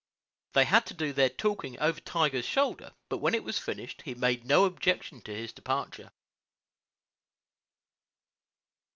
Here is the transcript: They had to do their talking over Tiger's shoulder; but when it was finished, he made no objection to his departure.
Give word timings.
They 0.53 0.65
had 0.65 0.87
to 0.87 0.95
do 0.95 1.13
their 1.13 1.29
talking 1.29 1.77
over 1.79 1.99
Tiger's 1.99 2.43
shoulder; 2.47 2.95
but 3.07 3.19
when 3.19 3.35
it 3.35 3.43
was 3.43 3.59
finished, 3.59 4.01
he 4.01 4.15
made 4.15 4.43
no 4.47 4.65
objection 4.65 5.21
to 5.21 5.31
his 5.35 5.53
departure. 5.53 6.11